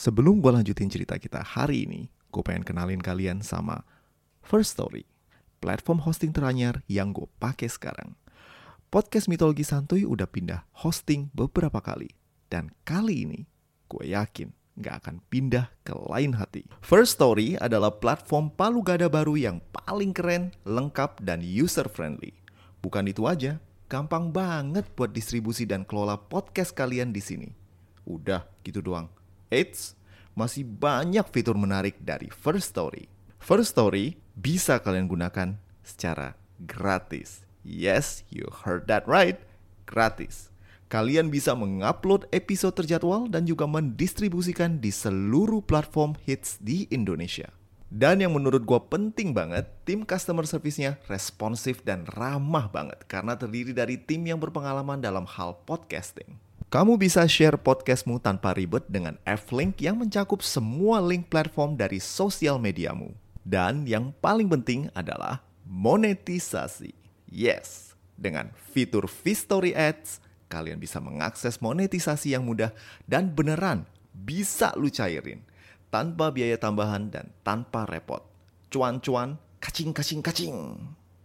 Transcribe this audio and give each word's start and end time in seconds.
Sebelum 0.00 0.40
gue 0.40 0.48
lanjutin 0.48 0.88
cerita 0.88 1.20
kita 1.20 1.44
hari 1.44 1.84
ini, 1.84 2.08
gue 2.32 2.40
pengen 2.40 2.64
kenalin 2.64 3.04
kalian 3.04 3.44
sama 3.44 3.84
First 4.40 4.80
Story, 4.80 5.04
platform 5.60 6.00
hosting 6.00 6.32
teranyar 6.32 6.80
yang 6.88 7.12
gue 7.12 7.28
pakai 7.36 7.68
sekarang. 7.68 8.16
Podcast 8.88 9.28
Mitologi 9.28 9.60
Santuy 9.60 10.08
udah 10.08 10.24
pindah 10.24 10.64
hosting 10.72 11.28
beberapa 11.36 11.84
kali. 11.84 12.08
Dan 12.48 12.72
kali 12.88 13.28
ini, 13.28 13.40
gue 13.92 14.16
yakin 14.16 14.48
gak 14.80 15.04
akan 15.04 15.20
pindah 15.28 15.68
ke 15.84 15.92
lain 15.92 16.32
hati. 16.32 16.64
First 16.80 17.20
Story 17.20 17.60
adalah 17.60 18.00
platform 18.00 18.56
palu 18.56 18.80
gada 18.80 19.12
baru 19.12 19.36
yang 19.36 19.60
paling 19.84 20.16
keren, 20.16 20.56
lengkap, 20.64 21.20
dan 21.20 21.44
user-friendly. 21.44 22.32
Bukan 22.80 23.04
itu 23.04 23.28
aja, 23.28 23.60
gampang 23.84 24.32
banget 24.32 24.88
buat 24.96 25.12
distribusi 25.12 25.68
dan 25.68 25.84
kelola 25.84 26.16
podcast 26.16 26.72
kalian 26.72 27.12
di 27.12 27.20
sini. 27.20 27.52
Udah 28.08 28.48
gitu 28.64 28.80
doang. 28.80 29.19
Eits, 29.50 29.98
masih 30.38 30.62
banyak 30.62 31.26
fitur 31.34 31.58
menarik 31.58 31.98
dari 31.98 32.30
First 32.30 32.70
Story. 32.70 33.10
First 33.42 33.74
Story 33.74 34.14
bisa 34.38 34.78
kalian 34.78 35.10
gunakan 35.10 35.58
secara 35.82 36.38
gratis. 36.62 37.42
Yes, 37.66 38.22
you 38.30 38.46
heard 38.46 38.86
that 38.86 39.10
right. 39.10 39.42
Gratis. 39.90 40.54
Kalian 40.86 41.34
bisa 41.34 41.58
mengupload 41.58 42.30
episode 42.30 42.78
terjadwal 42.78 43.26
dan 43.26 43.42
juga 43.42 43.66
mendistribusikan 43.66 44.78
di 44.78 44.94
seluruh 44.94 45.62
platform 45.66 46.14
hits 46.22 46.58
di 46.62 46.86
Indonesia. 46.94 47.50
Dan 47.90 48.22
yang 48.22 48.38
menurut 48.38 48.62
gue 48.62 48.80
penting 48.86 49.34
banget, 49.34 49.66
tim 49.82 50.06
customer 50.06 50.46
service-nya 50.46 51.02
responsif 51.10 51.82
dan 51.82 52.06
ramah 52.06 52.70
banget 52.70 53.02
karena 53.10 53.34
terdiri 53.34 53.74
dari 53.74 53.98
tim 53.98 54.22
yang 54.22 54.38
berpengalaman 54.38 55.02
dalam 55.02 55.26
hal 55.26 55.58
podcasting. 55.66 56.38
Kamu 56.70 57.02
bisa 57.02 57.26
share 57.26 57.58
podcastmu 57.58 58.22
tanpa 58.22 58.54
ribet 58.54 58.86
dengan 58.86 59.18
F-Link 59.26 59.82
yang 59.82 59.98
mencakup 59.98 60.38
semua 60.38 61.02
link 61.02 61.26
platform 61.26 61.74
dari 61.74 61.98
sosial 61.98 62.62
mediamu. 62.62 63.10
Dan 63.42 63.90
yang 63.90 64.14
paling 64.22 64.46
penting 64.46 64.86
adalah 64.94 65.42
monetisasi. 65.66 66.94
Yes, 67.26 67.98
dengan 68.14 68.54
fitur 68.54 69.10
V-Story 69.10 69.74
Ads, 69.74 70.22
kalian 70.46 70.78
bisa 70.78 71.02
mengakses 71.02 71.58
monetisasi 71.58 72.38
yang 72.38 72.46
mudah 72.46 72.70
dan 73.02 73.34
beneran 73.34 73.82
bisa 74.14 74.70
lu 74.78 74.94
cairin 74.94 75.42
tanpa 75.90 76.30
biaya 76.30 76.54
tambahan 76.54 77.10
dan 77.10 77.34
tanpa 77.42 77.82
repot. 77.82 78.22
Cuan-cuan, 78.70 79.42
kacing-kacing-kacing. 79.58 80.78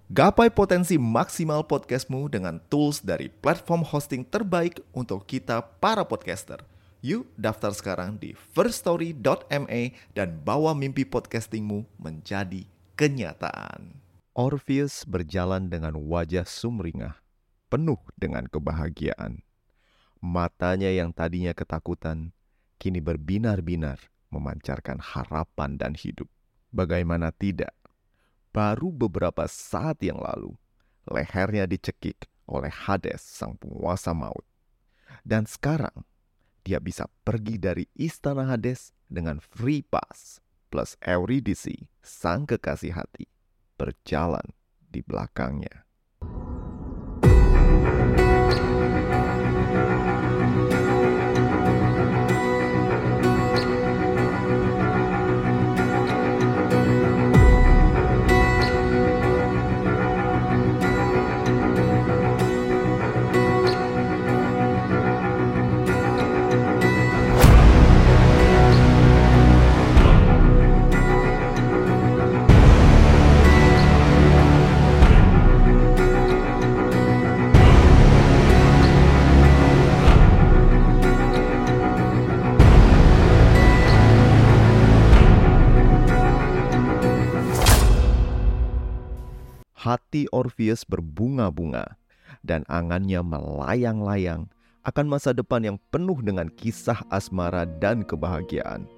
Gapai 0.06 0.54
potensi 0.54 1.02
maksimal 1.02 1.66
podcastmu 1.66 2.30
dengan 2.30 2.62
tools 2.70 3.02
dari 3.02 3.26
platform 3.26 3.82
hosting 3.82 4.22
terbaik 4.22 4.78
untuk 4.94 5.26
kita 5.26 5.66
para 5.82 6.06
podcaster. 6.06 6.62
Yuk 7.02 7.26
daftar 7.34 7.74
sekarang 7.74 8.22
di 8.22 8.38
firststory.me 8.54 9.98
dan 10.14 10.38
bawa 10.46 10.78
mimpi 10.78 11.10
podcastingmu 11.10 11.90
menjadi 11.98 12.70
kenyataan. 12.94 13.98
Orpheus 14.38 15.10
berjalan 15.10 15.74
dengan 15.74 15.98
wajah 15.98 16.46
sumringah, 16.46 17.18
penuh 17.74 17.98
dengan 18.14 18.46
kebahagiaan. 18.46 19.42
Matanya 20.22 20.94
yang 20.94 21.18
tadinya 21.18 21.58
ketakutan, 21.58 22.30
kini 22.78 23.02
berbinar-binar 23.02 23.98
memancarkan 24.30 25.02
harapan 25.02 25.82
dan 25.82 25.98
hidup. 25.98 26.30
Bagaimana 26.70 27.34
tidak? 27.34 27.74
Baru 28.56 28.88
beberapa 28.88 29.44
saat 29.52 30.00
yang 30.00 30.16
lalu, 30.16 30.56
lehernya 31.12 31.68
dicekik 31.68 32.32
oleh 32.48 32.72
Hades, 32.72 33.20
sang 33.20 33.60
penguasa 33.60 34.16
maut. 34.16 34.48
Dan 35.28 35.44
sekarang, 35.44 36.08
dia 36.64 36.80
bisa 36.80 37.12
pergi 37.28 37.60
dari 37.60 37.84
istana 38.00 38.48
Hades 38.48 38.96
dengan 39.12 39.44
free 39.44 39.84
pass 39.84 40.40
plus 40.72 40.96
Eurydice, 41.04 41.92
sang 42.00 42.48
kekasih 42.48 42.96
hati, 42.96 43.28
berjalan 43.76 44.44
di 44.88 45.04
belakangnya. 45.04 45.85
Hati 89.86 90.26
Orpheus 90.34 90.82
berbunga-bunga 90.82 92.02
dan 92.42 92.66
angannya 92.66 93.22
melayang-layang 93.22 94.50
akan 94.82 95.06
masa 95.06 95.30
depan 95.30 95.62
yang 95.62 95.78
penuh 95.94 96.18
dengan 96.26 96.50
kisah 96.58 97.06
asmara 97.14 97.70
dan 97.78 98.02
kebahagiaan. 98.02 98.90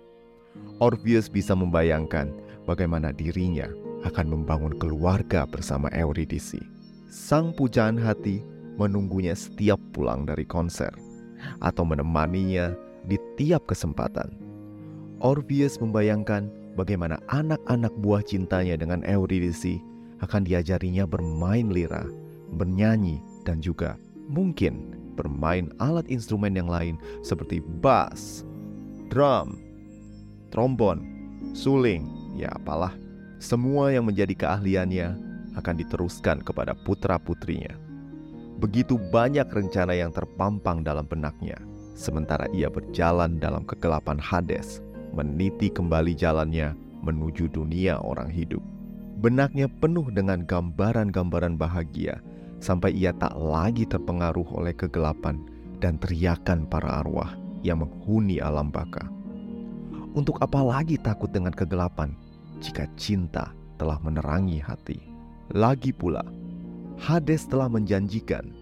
Orpheus 0.79 1.27
bisa 1.27 1.51
membayangkan 1.51 2.31
bagaimana 2.63 3.11
dirinya 3.11 3.67
akan 4.07 4.31
membangun 4.31 4.79
keluarga 4.79 5.43
bersama 5.43 5.91
Eurydice. 5.91 6.63
Sang 7.11 7.51
pujaan 7.51 7.99
hati 7.99 8.39
menunggunya 8.79 9.35
setiap 9.35 9.79
pulang 9.91 10.23
dari 10.23 10.47
konser 10.47 10.91
atau 11.59 11.83
menemaninya 11.83 12.71
di 13.03 13.19
tiap 13.35 13.67
kesempatan. 13.67 14.31
Orpheus 15.19 15.83
membayangkan 15.83 16.47
bagaimana 16.79 17.19
anak-anak 17.27 17.91
buah 17.99 18.23
cintanya 18.23 18.79
dengan 18.79 19.03
Eurydice 19.03 19.83
akan 20.22 20.45
diajarinya 20.45 21.05
bermain 21.05 21.69
lira, 21.69 22.05
bernyanyi, 22.55 23.22
dan 23.45 23.61
juga 23.61 23.95
mungkin 24.28 24.97
bermain 25.17 25.73
alat 25.81 26.05
instrumen 26.11 26.53
yang 26.53 26.69
lain 26.69 26.95
seperti 27.25 27.63
bass, 27.81 28.45
drum, 29.09 29.57
trombon, 30.53 31.01
suling, 31.57 32.05
ya 32.38 32.53
apalah. 32.53 32.94
Semua 33.38 33.94
yang 33.94 34.09
menjadi 34.09 34.33
keahliannya 34.33 35.13
akan 35.57 35.75
diteruskan 35.78 36.41
kepada 36.41 36.78
putra-putrinya. 36.85 37.78
Begitu 38.57 38.97
banyak 38.97 39.45
rencana 39.45 39.94
yang 39.94 40.09
terpampang 40.09 40.81
dalam 40.81 41.05
benaknya, 41.05 41.61
sementara 41.94 42.49
ia 42.53 42.69
berjalan 42.69 43.38
dalam 43.38 43.61
kegelapan 43.66 44.17
Hades, 44.17 44.81
meniti 45.13 45.69
kembali 45.69 46.17
jalannya 46.17 46.73
menuju 47.05 47.53
dunia 47.53 48.01
orang 48.01 48.34
hidup. 48.34 48.76
Benaknya 49.17 49.66
penuh 49.66 50.13
dengan 50.13 50.45
gambaran-gambaran 50.45 51.57
bahagia 51.57 52.22
sampai 52.61 52.94
ia 52.94 53.09
tak 53.17 53.33
lagi 53.33 53.81
terpengaruh 53.89 54.45
oleh 54.53 54.78
kegelapan 54.78 55.41
dan 55.81 55.97
teriakan 55.97 56.69
para 56.69 57.01
arwah 57.01 57.33
yang 57.66 57.81
menghuni 57.81 58.38
alam 58.38 58.69
baka. 58.69 59.09
Untuk 60.13 60.38
apa 60.38 60.61
lagi 60.61 61.01
takut 61.01 61.33
dengan 61.33 61.50
kegelapan 61.50 62.13
jika 62.61 62.85
cinta 62.94 63.50
telah 63.81 63.97
menerangi 64.05 64.61
hati? 64.61 65.01
Lagi 65.49 65.89
pula, 65.89 66.22
Hades 67.01 67.49
telah 67.49 67.69
menjanjikan 67.73 68.53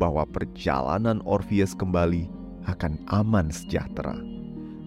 bahwa 0.00 0.24
perjalanan 0.24 1.20
Orpheus 1.28 1.76
kembali 1.76 2.32
akan 2.64 2.96
aman 3.12 3.52
sejahtera. 3.52 4.16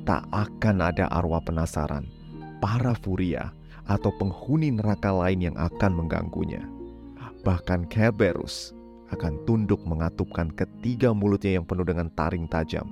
Tak 0.01 0.25
akan 0.33 0.81
ada 0.81 1.05
arwah 1.13 1.45
penasaran, 1.45 2.09
para 2.57 2.97
furia, 2.97 3.53
atau 3.89 4.13
penghuni 4.15 4.73
neraka 4.73 5.09
lain 5.09 5.51
yang 5.51 5.57
akan 5.57 5.91
mengganggunya. 6.05 6.65
Bahkan 7.41 7.89
Kerberus 7.89 8.73
akan 9.09 9.43
tunduk 9.49 9.81
mengatupkan 9.83 10.53
ketiga 10.53 11.11
mulutnya 11.11 11.59
yang 11.59 11.65
penuh 11.65 11.83
dengan 11.83 12.07
taring 12.13 12.45
tajam 12.47 12.87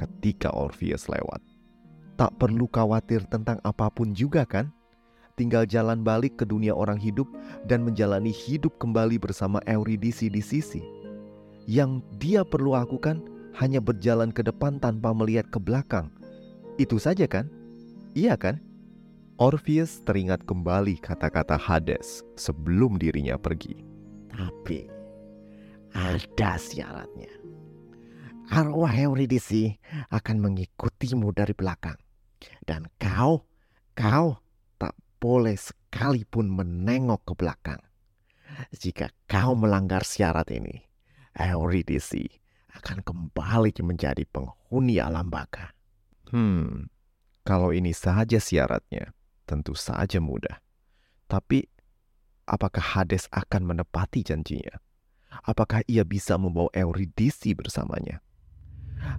ketika 0.00 0.48
Orpheus 0.50 1.06
lewat. 1.06 1.38
Tak 2.16 2.36
perlu 2.36 2.68
khawatir 2.68 3.24
tentang 3.28 3.60
apa 3.64 3.88
pun 3.92 4.12
juga 4.12 4.44
kan? 4.44 4.72
Tinggal 5.40 5.64
jalan 5.64 6.04
balik 6.04 6.36
ke 6.36 6.44
dunia 6.44 6.76
orang 6.76 7.00
hidup 7.00 7.24
dan 7.64 7.80
menjalani 7.80 8.28
hidup 8.28 8.76
kembali 8.76 9.16
bersama 9.16 9.56
Eurydice 9.64 10.28
di 10.28 10.44
sisi. 10.44 10.84
Yang 11.64 12.04
dia 12.20 12.44
perlu 12.44 12.76
lakukan 12.76 13.24
hanya 13.56 13.80
berjalan 13.80 14.32
ke 14.36 14.44
depan 14.44 14.76
tanpa 14.76 15.16
melihat 15.16 15.48
ke 15.48 15.56
belakang. 15.56 16.12
Itu 16.76 17.00
saja 17.00 17.24
kan? 17.24 17.48
Iya 18.12 18.36
kan? 18.36 18.60
Orpheus 19.40 20.04
teringat 20.04 20.44
kembali 20.44 21.00
kata-kata 21.00 21.56
Hades 21.56 22.20
sebelum 22.36 23.00
dirinya 23.00 23.40
pergi. 23.40 23.72
Tapi 24.28 24.84
ada 25.96 26.60
syaratnya. 26.60 27.32
Arwah 28.52 28.92
Eurydice 28.92 29.80
akan 30.12 30.44
mengikutimu 30.44 31.32
dari 31.32 31.56
belakang. 31.56 31.96
Dan 32.68 32.84
kau, 33.00 33.48
kau 33.96 34.36
tak 34.76 34.92
boleh 35.16 35.56
sekalipun 35.56 36.52
menengok 36.52 37.32
ke 37.32 37.32
belakang. 37.32 37.80
Jika 38.76 39.08
kau 39.24 39.56
melanggar 39.56 40.04
syarat 40.04 40.52
ini, 40.52 40.84
Eurydice 41.32 42.28
akan 42.76 43.00
kembali 43.00 43.72
menjadi 43.88 44.28
penghuni 44.28 45.00
alam 45.00 45.32
baka. 45.32 45.72
Hmm, 46.28 46.92
kalau 47.40 47.72
ini 47.72 47.96
saja 47.96 48.36
syaratnya, 48.36 49.16
tentu 49.50 49.74
saja 49.74 50.22
mudah. 50.22 50.62
Tapi, 51.26 51.66
apakah 52.46 52.94
Hades 52.94 53.26
akan 53.34 53.74
menepati 53.74 54.22
janjinya? 54.22 54.78
Apakah 55.42 55.82
ia 55.90 56.06
bisa 56.06 56.38
membawa 56.38 56.70
Eurydice 56.70 57.50
bersamanya? 57.58 58.22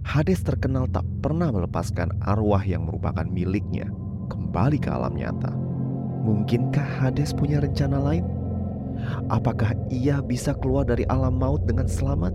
Hades 0.08 0.40
terkenal 0.40 0.88
tak 0.88 1.04
pernah 1.20 1.52
melepaskan 1.52 2.16
arwah 2.24 2.62
yang 2.64 2.88
merupakan 2.88 3.26
miliknya 3.28 3.92
kembali 4.32 4.78
ke 4.80 4.88
alam 4.88 5.12
nyata. 5.12 5.52
Mungkinkah 6.22 7.02
Hades 7.02 7.34
punya 7.34 7.58
rencana 7.58 7.98
lain? 7.98 8.24
Apakah 9.32 9.74
ia 9.90 10.22
bisa 10.22 10.54
keluar 10.54 10.86
dari 10.86 11.02
alam 11.10 11.34
maut 11.34 11.66
dengan 11.66 11.90
selamat? 11.90 12.30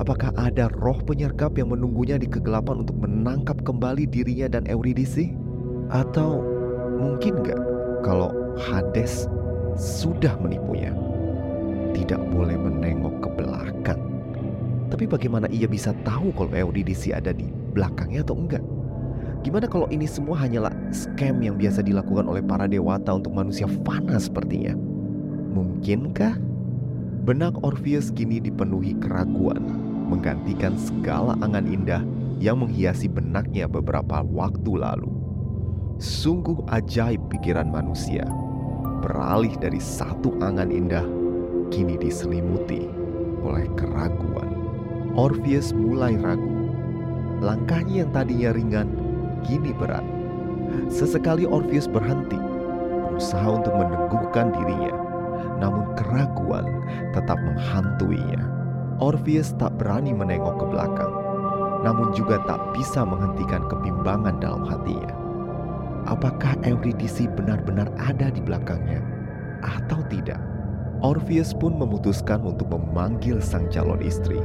Apakah 0.00 0.32
ada 0.40 0.72
roh 0.80 0.96
penyergap 1.04 1.60
yang 1.60 1.68
menunggunya 1.68 2.16
di 2.16 2.24
kegelapan 2.24 2.80
untuk 2.80 2.96
menangkap 2.96 3.60
kembali 3.60 4.08
dirinya 4.08 4.56
dan 4.56 4.64
Eurydice? 4.64 5.36
Atau 5.92 6.55
mungkin 6.96 7.44
nggak 7.44 7.60
kalau 8.02 8.32
Hades 8.56 9.28
sudah 9.76 10.34
menipunya? 10.40 10.96
Tidak 11.92 12.20
boleh 12.32 12.56
menengok 12.56 13.24
ke 13.24 13.28
belakang. 13.36 14.00
Tapi 14.88 15.04
bagaimana 15.04 15.50
ia 15.52 15.68
bisa 15.68 15.92
tahu 16.06 16.32
kalau 16.32 16.52
Eurydice 16.54 17.12
ada 17.12 17.34
di 17.34 17.50
belakangnya 17.76 18.24
atau 18.24 18.36
enggak? 18.38 18.64
Gimana 19.44 19.66
kalau 19.70 19.86
ini 19.94 20.08
semua 20.08 20.38
hanyalah 20.42 20.74
scam 20.90 21.38
yang 21.38 21.54
biasa 21.54 21.84
dilakukan 21.84 22.26
oleh 22.26 22.42
para 22.42 22.66
dewata 22.66 23.14
untuk 23.14 23.34
manusia 23.34 23.68
fana 23.84 24.18
sepertinya? 24.18 24.74
Mungkinkah? 25.54 26.38
Benak 27.26 27.58
Orpheus 27.66 28.14
kini 28.14 28.38
dipenuhi 28.38 28.94
keraguan, 29.02 29.58
menggantikan 30.06 30.78
segala 30.78 31.34
angan 31.42 31.66
indah 31.66 32.02
yang 32.38 32.62
menghiasi 32.62 33.10
benaknya 33.10 33.66
beberapa 33.66 34.22
waktu 34.22 34.78
lalu. 34.78 35.25
Sungguh 35.96 36.60
ajaib 36.68 37.32
pikiran 37.32 37.72
manusia, 37.72 38.28
beralih 39.00 39.56
dari 39.56 39.80
satu 39.80 40.36
angan 40.44 40.68
indah, 40.68 41.04
kini 41.72 41.96
diselimuti 41.96 42.84
oleh 43.40 43.64
keraguan. 43.80 44.52
Orpheus 45.16 45.72
mulai 45.72 46.20
ragu. 46.20 46.68
Langkahnya 47.40 48.04
yang 48.04 48.10
tadinya 48.12 48.50
ringan, 48.52 48.88
kini 49.44 49.72
berat. 49.72 50.04
Sesekali 50.92 51.48
Orpheus 51.48 51.88
berhenti, 51.88 52.36
berusaha 53.08 53.48
untuk 53.48 53.72
meneguhkan 53.72 54.52
dirinya 54.52 55.06
namun 55.60 55.88
keraguan 55.96 56.66
tetap 57.16 57.40
menghantuinya. 57.40 58.44
Orpheus 58.96 59.52
tak 59.60 59.76
berani 59.76 60.16
menengok 60.16 60.56
ke 60.56 60.66
belakang, 60.72 61.12
namun 61.84 62.16
juga 62.16 62.40
tak 62.48 62.60
bisa 62.72 63.04
menghentikan 63.04 63.68
kebimbangan 63.68 64.40
dalam 64.40 64.64
hatinya. 64.64 65.25
Apakah 66.06 66.54
Eurydice 66.62 67.26
benar-benar 67.34 67.90
ada 67.98 68.30
di 68.30 68.38
belakangnya 68.38 69.02
atau 69.66 70.06
tidak? 70.06 70.38
Orpheus 71.02 71.50
pun 71.52 71.74
memutuskan 71.74 72.46
untuk 72.46 72.70
memanggil 72.70 73.42
sang 73.42 73.66
calon 73.68 74.00
istri, 74.00 74.38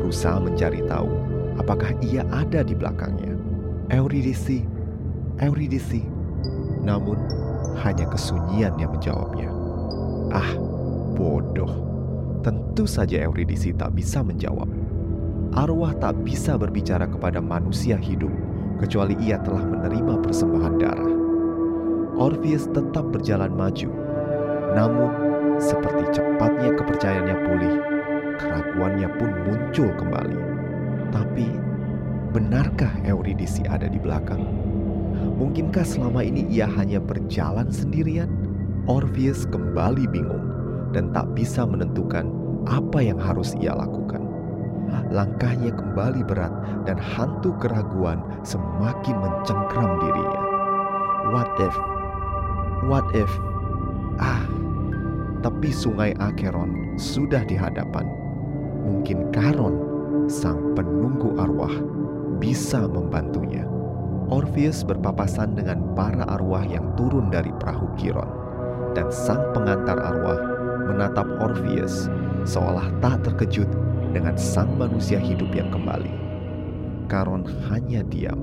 berusaha 0.00 0.40
mencari 0.40 0.82
tahu 0.88 1.12
apakah 1.60 1.92
ia 2.00 2.24
ada 2.32 2.64
di 2.64 2.72
belakangnya. 2.72 3.36
Eurydice, 3.92 4.64
Eurydice, 5.42 6.02
namun 6.80 7.20
hanya 7.84 8.08
kesunyian 8.08 8.72
yang 8.80 8.94
menjawabnya. 8.94 9.50
Ah, 10.32 10.56
bodoh. 11.12 11.84
Tentu 12.40 12.88
saja 12.88 13.28
Eurydice 13.28 13.74
tak 13.74 13.92
bisa 13.92 14.24
menjawab. 14.24 14.70
Arwah 15.52 15.92
tak 15.98 16.20
bisa 16.22 16.54
berbicara 16.54 17.08
kepada 17.08 17.42
manusia 17.42 17.96
hidup 17.98 18.30
kecuali 18.78 19.18
ia 19.20 19.36
telah 19.42 19.62
menerima 19.62 20.22
persembahan 20.22 20.74
darah. 20.78 21.12
Orpheus 22.18 22.66
tetap 22.70 23.10
berjalan 23.14 23.54
maju. 23.54 23.90
Namun, 24.74 25.10
seperti 25.58 26.18
cepatnya 26.18 26.74
kepercayaannya 26.74 27.36
pulih, 27.46 27.74
keraguannya 28.38 29.08
pun 29.18 29.30
muncul 29.46 29.90
kembali. 29.94 30.38
Tapi, 31.14 31.46
benarkah 32.34 32.90
Eurydice 33.06 33.66
ada 33.66 33.86
di 33.86 33.98
belakang? 33.98 34.42
Mungkinkah 35.38 35.86
selama 35.86 36.26
ini 36.26 36.46
ia 36.50 36.66
hanya 36.66 36.98
berjalan 36.98 37.70
sendirian? 37.70 38.30
Orpheus 38.88 39.44
kembali 39.52 40.08
bingung 40.08 40.48
dan 40.96 41.12
tak 41.12 41.28
bisa 41.36 41.68
menentukan 41.68 42.32
apa 42.64 43.04
yang 43.04 43.20
harus 43.20 43.52
ia 43.60 43.76
lakukan. 43.76 44.24
Langkahnya 45.08 45.72
kembali 45.72 46.20
berat 46.24 46.52
dan 46.84 47.00
hantu 47.00 47.56
keraguan 47.56 48.20
semakin 48.44 49.16
mencengkram 49.20 49.96
dirinya. 50.00 50.42
What 51.32 51.50
if? 51.60 51.74
What 52.88 53.06
if? 53.16 53.30
Ah, 54.20 54.44
tepi 55.40 55.72
sungai 55.72 56.12
Acheron 56.20 56.96
sudah 57.00 57.44
di 57.48 57.56
hadapan. 57.56 58.04
Mungkin 58.84 59.32
Karon, 59.32 59.76
sang 60.28 60.72
penunggu 60.76 61.36
arwah, 61.40 61.72
bisa 62.40 62.84
membantunya. 62.84 63.64
Orpheus 64.28 64.84
berpapasan 64.84 65.56
dengan 65.56 65.96
para 65.96 66.28
arwah 66.28 66.60
yang 66.68 66.84
turun 67.00 67.32
dari 67.32 67.48
perahu 67.56 67.88
Kiron 67.96 68.28
dan 68.92 69.08
sang 69.08 69.40
pengantar 69.56 69.96
arwah 69.96 70.36
menatap 70.84 71.24
Orpheus 71.40 72.12
seolah 72.44 72.88
tak 73.00 73.24
terkejut 73.24 73.68
dengan 74.12 74.34
sang 74.40 74.74
manusia 74.78 75.20
hidup 75.20 75.52
yang 75.52 75.68
kembali. 75.68 76.10
Karon 77.08 77.48
hanya 77.72 78.04
diam. 78.04 78.36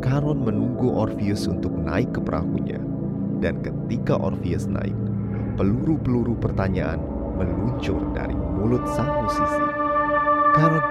Karon 0.00 0.46
menunggu 0.46 0.94
Orpheus 0.94 1.50
untuk 1.50 1.74
naik 1.74 2.14
ke 2.14 2.20
perahunya. 2.22 2.78
Dan 3.42 3.60
ketika 3.60 4.16
Orpheus 4.16 4.70
naik, 4.70 4.94
peluru-peluru 5.58 6.38
pertanyaan 6.38 7.02
meluncur 7.36 8.00
dari 8.12 8.36
mulut 8.36 8.84
sang 8.94 9.10
musisi. 9.24 9.64
Karon, 10.56 10.84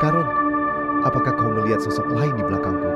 Karon, 0.00 0.28
apakah 1.04 1.32
kau 1.34 1.50
melihat 1.60 1.80
sosok 1.82 2.08
lain 2.12 2.34
di 2.38 2.44
belakangku? 2.44 2.90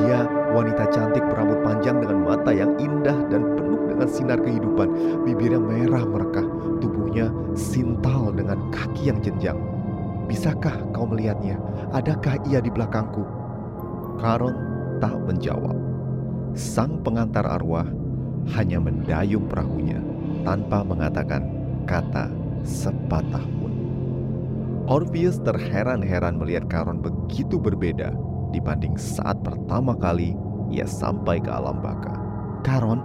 Dia 0.00 0.26
wanita 0.50 0.90
cantik 0.90 1.22
berambut 1.30 1.62
panjang 1.62 2.02
dengan 2.02 2.26
mata 2.26 2.50
yang 2.50 2.74
indah 2.80 3.14
dan 3.30 3.54
penuh 3.54 3.86
dengan 3.86 4.08
sinar 4.08 4.40
kehidupan. 4.42 4.88
Bibirnya 5.22 5.60
merah 5.62 6.02
merekah, 6.02 6.46
tubuhnya 6.82 7.30
sintal 7.54 8.34
dengan 8.34 8.58
kaki 8.74 9.14
yang 9.14 9.20
jenjang. 9.22 9.79
Bisakah 10.30 10.94
kau 10.94 11.10
melihatnya? 11.10 11.58
Adakah 11.90 12.38
ia 12.46 12.62
di 12.62 12.70
belakangku? 12.70 13.26
Karon 14.22 14.54
tak 15.02 15.18
menjawab. 15.26 15.74
Sang 16.54 17.02
pengantar 17.02 17.42
arwah 17.42 17.90
hanya 18.54 18.78
mendayung 18.78 19.50
perahunya 19.50 19.98
tanpa 20.46 20.86
mengatakan 20.86 21.50
kata 21.82 22.30
sepatah 22.62 23.42
pun. 23.58 23.74
Orpheus 24.86 25.42
terheran-heran 25.42 26.38
melihat 26.38 26.70
Karon 26.70 27.02
begitu 27.02 27.58
berbeda 27.58 28.14
dibanding 28.54 28.94
saat 28.94 29.34
pertama 29.42 29.98
kali 29.98 30.38
ia 30.70 30.86
sampai 30.86 31.42
ke 31.42 31.50
alam 31.50 31.82
baka. 31.82 32.14
Karon, 32.62 33.02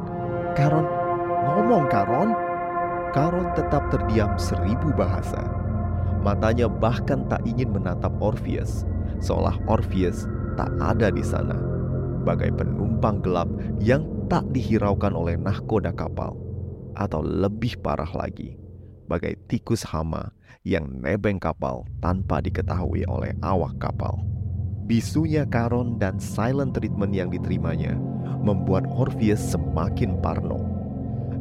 Karon, 0.53 0.85
ngomong 1.41 1.89
Karon. 1.89 2.37
Karon 3.17 3.49
tetap 3.57 3.89
terdiam 3.89 4.37
seribu 4.37 4.93
bahasa. 4.93 5.64
Matanya 6.25 6.65
bahkan 6.65 7.29
tak 7.29 7.45
ingin 7.45 7.69
menatap 7.69 8.09
Orpheus, 8.17 8.81
seolah 9.21 9.61
Orpheus 9.69 10.25
tak 10.57 10.73
ada 10.81 11.13
di 11.13 11.21
sana. 11.21 11.53
Bagai 12.25 12.49
penumpang 12.49 13.21
gelap 13.21 13.45
yang 13.77 14.09
tak 14.25 14.49
dihiraukan 14.49 15.13
oleh 15.13 15.37
nahkoda 15.37 15.93
kapal. 15.93 16.33
Atau 16.97 17.21
lebih 17.21 17.77
parah 17.77 18.09
lagi, 18.09 18.57
bagai 19.05 19.37
tikus 19.45 19.85
hama 19.85 20.33
yang 20.65 20.89
nebeng 20.97 21.37
kapal 21.37 21.85
tanpa 22.01 22.41
diketahui 22.41 23.05
oleh 23.05 23.37
awak 23.45 23.77
kapal. 23.77 24.17
Bisunya 24.89 25.45
Karon 25.45 26.01
dan 26.01 26.17
silent 26.17 26.73
treatment 26.73 27.13
yang 27.13 27.29
diterimanya 27.29 27.93
membuat 28.41 28.89
Orpheus 28.89 29.41
semakin 29.53 30.17
parno. 30.25 30.57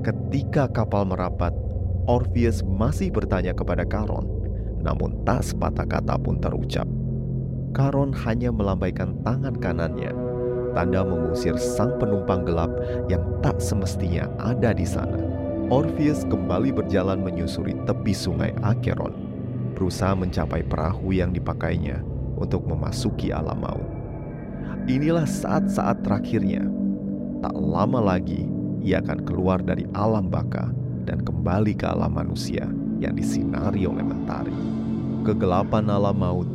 Ketika 0.05 0.69
kapal 0.69 1.09
merapat, 1.09 1.57
Orpheus 2.05 2.61
masih 2.61 3.09
bertanya 3.09 3.57
kepada 3.57 3.89
Karon, 3.89 4.44
namun 4.85 5.25
tak 5.25 5.41
sepatah 5.41 5.89
kata 5.89 6.21
pun 6.21 6.37
terucap. 6.37 6.85
Karon 7.75 8.15
hanya 8.23 8.55
melambaikan 8.55 9.19
tangan 9.27 9.57
kanannya, 9.59 10.13
tanda 10.77 11.03
mengusir 11.03 11.57
sang 11.59 11.97
penumpang 11.99 12.47
gelap 12.47 12.71
yang 13.09 13.25
tak 13.41 13.59
semestinya 13.59 14.29
ada 14.39 14.71
di 14.71 14.87
sana. 14.87 15.19
Orpheus 15.73 16.29
kembali 16.29 16.71
berjalan 16.77 17.25
menyusuri 17.25 17.73
tepi 17.89 18.13
sungai 18.13 18.53
Acheron, 18.63 19.17
berusaha 19.75 20.13
mencapai 20.13 20.61
perahu 20.63 21.17
yang 21.17 21.33
dipakainya 21.33 22.05
untuk 22.37 22.69
memasuki 22.69 23.33
alam 23.33 23.65
maut. 23.65 23.89
inilah 24.85 25.25
saat-saat 25.25 26.05
terakhirnya. 26.05 26.61
Tak 27.41 27.57
lama 27.57 28.01
lagi 28.15 28.45
ia 28.85 29.01
akan 29.01 29.25
keluar 29.25 29.65
dari 29.65 29.89
alam 29.97 30.29
baka 30.29 30.69
dan 31.09 31.25
kembali 31.25 31.73
ke 31.73 31.89
alam 31.89 32.13
manusia 32.13 32.69
yang 33.03 33.15
disinari 33.19 33.87
oleh 33.89 34.05
mentari. 34.05 34.55
Kegelapan 35.25 35.89
alam 35.89 36.17
maut 36.21 36.49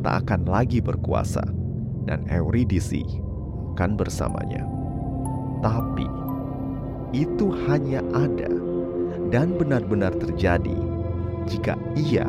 tak 0.00 0.24
akan 0.24 0.48
lagi 0.48 0.80
berkuasa 0.80 1.44
dan 2.08 2.24
Eurydice 2.28 3.04
akan 3.74 3.98
bersamanya. 3.98 4.64
Tapi 5.60 6.06
itu 7.16 7.50
hanya 7.68 8.04
ada 8.12 8.50
dan 9.28 9.56
benar-benar 9.56 10.12
terjadi 10.18 10.76
jika 11.50 11.76
ia 11.98 12.26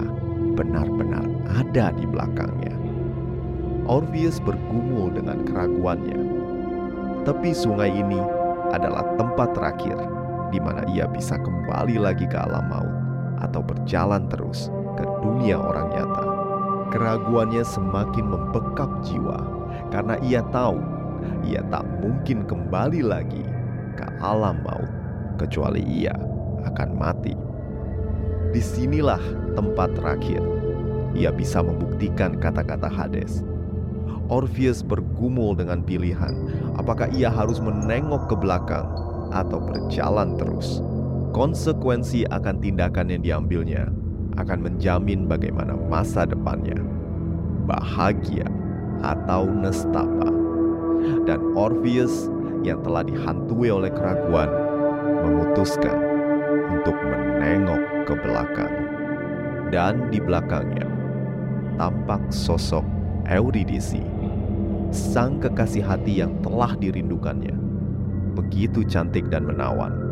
benar-benar 0.56 1.24
ada 1.52 1.94
di 1.96 2.06
belakangnya. 2.08 2.74
Orpheus 3.86 4.42
bergumul 4.42 5.14
dengan 5.14 5.46
keraguannya. 5.46 6.18
Tepi 7.22 7.54
sungai 7.54 7.94
ini 7.94 8.18
adalah 8.74 9.06
tempat 9.18 9.54
terakhir 9.54 9.98
di 10.50 10.58
mana 10.58 10.82
ia 10.90 11.06
bisa 11.06 11.38
kembali 11.38 12.02
lagi 12.02 12.26
ke 12.26 12.38
alam 12.38 12.66
maut 12.70 13.05
atau 13.42 13.62
berjalan 13.64 14.28
terus 14.32 14.70
ke 14.96 15.04
dunia 15.24 15.60
orang 15.60 15.92
nyata. 15.92 16.26
Keraguannya 16.94 17.64
semakin 17.66 18.26
membekap 18.30 18.88
jiwa 19.04 19.40
karena 19.92 20.16
ia 20.24 20.40
tahu 20.54 20.80
ia 21.44 21.62
tak 21.74 21.84
mungkin 22.00 22.46
kembali 22.46 23.02
lagi 23.04 23.44
ke 23.98 24.06
alam 24.22 24.62
maut 24.64 24.92
kecuali 25.36 25.84
ia 25.84 26.14
akan 26.66 26.90
mati. 26.96 27.36
Di 28.56 28.62
sinilah 28.64 29.20
tempat 29.58 29.92
terakhir 30.00 30.40
ia 31.16 31.32
bisa 31.32 31.60
membuktikan 31.64 32.40
kata-kata 32.40 32.88
Hades. 32.88 33.44
Orpheus 34.26 34.82
bergumul 34.82 35.54
dengan 35.54 35.86
pilihan 35.86 36.34
apakah 36.82 37.12
ia 37.14 37.30
harus 37.30 37.62
menengok 37.62 38.26
ke 38.32 38.36
belakang 38.40 38.90
atau 39.30 39.62
berjalan 39.62 40.34
terus. 40.40 40.82
Konsekuensi 41.36 42.24
akan 42.32 42.64
tindakan 42.64 43.12
yang 43.12 43.20
diambilnya 43.20 43.92
akan 44.40 44.72
menjamin 44.72 45.28
bagaimana 45.28 45.76
masa 45.76 46.24
depannya. 46.24 46.80
Bahagia 47.68 48.48
atau 49.04 49.44
nestapa. 49.44 50.32
Dan 51.28 51.44
Orpheus 51.60 52.32
yang 52.64 52.80
telah 52.88 53.04
dihantui 53.04 53.68
oleh 53.68 53.92
keraguan 53.92 54.48
memutuskan 55.28 56.00
untuk 56.72 56.96
menengok 57.04 57.84
ke 58.08 58.14
belakang. 58.16 58.74
Dan 59.76 60.08
di 60.08 60.24
belakangnya 60.24 60.88
tampak 61.76 62.32
sosok 62.32 62.88
Eurydice, 63.28 64.00
sang 64.96 65.44
kekasih 65.44 65.84
hati 65.84 66.24
yang 66.24 66.32
telah 66.40 66.80
dirindukannya. 66.80 67.60
Begitu 68.40 68.88
cantik 68.88 69.28
dan 69.28 69.44
menawan, 69.44 70.05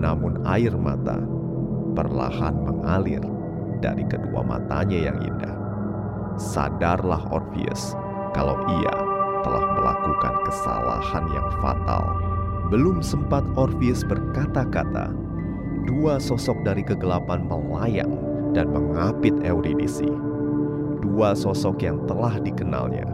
namun 0.00 0.40
air 0.48 0.72
mata 0.80 1.20
perlahan 1.92 2.56
mengalir 2.64 3.20
dari 3.84 4.04
kedua 4.08 4.40
matanya 4.40 5.12
yang 5.12 5.18
indah. 5.20 5.56
Sadarlah 6.40 7.20
Orpheus 7.28 7.92
kalau 8.32 8.56
ia 8.80 8.96
telah 9.44 9.64
melakukan 9.76 10.34
kesalahan 10.48 11.24
yang 11.28 11.48
fatal. 11.60 12.04
Belum 12.72 13.04
sempat 13.04 13.44
Orpheus 13.58 14.06
berkata-kata, 14.06 15.12
dua 15.84 16.16
sosok 16.16 16.64
dari 16.64 16.80
kegelapan 16.80 17.44
melayang 17.44 18.14
dan 18.56 18.72
mengapit 18.72 19.34
Eurydice. 19.44 20.06
Dua 21.00 21.34
sosok 21.34 21.82
yang 21.82 21.98
telah 22.06 22.38
dikenalnya, 22.38 23.08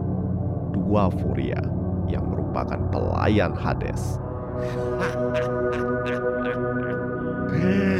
dua 0.75 1.09
furia 1.09 1.59
yang 2.05 2.29
merupakan 2.29 2.79
pelayan 2.93 3.51
Hades. 3.57 4.21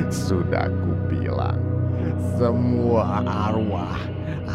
Sudah 0.07 0.67
kubilang, 0.83 1.59
semua 2.35 3.23
arwah 3.23 3.99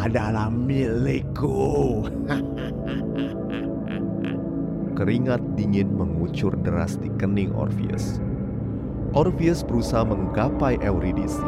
adalah 0.01 0.49
milikku. 0.49 2.05
Keringat 4.97 5.41
dingin 5.57 5.89
mengucur 5.93 6.53
deras 6.61 7.01
di 7.01 7.09
kening 7.17 7.53
Orpheus. 7.57 8.21
Orpheus 9.13 9.65
berusaha 9.65 10.05
menggapai 10.05 10.77
Eurydice, 10.81 11.41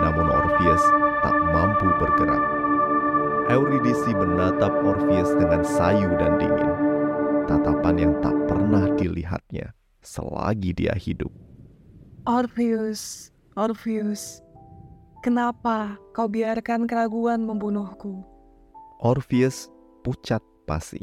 namun 0.00 0.28
Orpheus 0.32 0.84
tak 1.20 1.36
mampu 1.52 1.88
bergerak. 2.00 2.44
Eurydice 3.52 4.12
menatap 4.16 4.72
Orpheus 4.84 5.36
dengan 5.36 5.60
sayu 5.64 6.08
dan 6.16 6.40
dingin, 6.40 6.72
tatapan 7.44 8.08
yang 8.08 8.12
tak 8.24 8.36
pernah 8.48 8.88
dilihatnya 8.96 9.76
selagi 10.00 10.72
dia 10.72 10.96
hidup. 10.96 11.41
Orpheus, 12.22 13.34
Orpheus, 13.58 14.46
kenapa 15.26 15.98
kau 16.14 16.30
biarkan 16.30 16.86
keraguan 16.86 17.42
membunuhku? 17.42 18.22
Orpheus 19.02 19.66
pucat 20.06 20.38
pasi. 20.62 21.02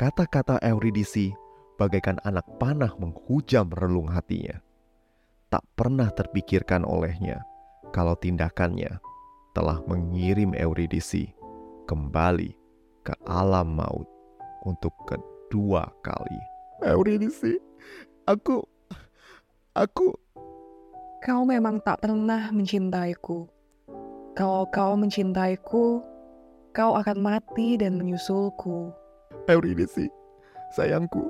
Kata-kata 0.00 0.56
Eurydice 0.64 1.36
bagaikan 1.76 2.16
anak 2.24 2.48
panah 2.56 2.96
menghujam 2.96 3.68
relung 3.76 4.08
hatinya. 4.08 4.56
Tak 5.52 5.68
pernah 5.76 6.08
terpikirkan 6.08 6.80
olehnya 6.88 7.44
kalau 7.92 8.16
tindakannya 8.16 8.96
telah 9.52 9.84
mengirim 9.84 10.56
Eurydice 10.56 11.36
kembali 11.84 12.56
ke 13.04 13.12
alam 13.28 13.76
maut 13.76 14.08
untuk 14.64 14.96
kedua 15.04 15.92
kali. 16.00 16.40
Eurydice, 16.88 17.60
aku, 18.24 18.64
aku, 19.74 20.14
Kau 21.20 21.44
memang 21.44 21.84
tak 21.84 22.00
pernah 22.00 22.48
mencintaiku. 22.48 23.44
Kalau 24.32 24.64
kau 24.72 24.96
mencintaiku, 24.96 26.00
kau 26.72 26.96
akan 26.96 27.20
mati 27.20 27.76
dan 27.76 28.00
menyusulku. 28.00 28.88
Eurydice, 29.44 30.08
sayangku, 30.72 31.28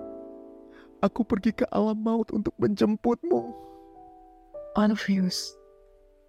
aku 1.02 1.26
pergi 1.26 1.50
ke 1.58 1.66
alam 1.74 1.98
maut 1.98 2.30
untuk 2.30 2.54
menjemputmu. 2.62 3.50
Orpheus, 4.78 5.58